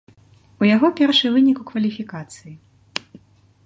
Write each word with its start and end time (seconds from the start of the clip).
У 0.63 0.67
яго 0.75 0.87
першы 1.01 1.27
вынік 1.37 1.57
у 1.65 1.69
кваліфікацыі. 1.71 2.53